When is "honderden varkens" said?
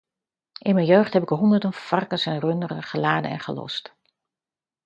1.29-2.25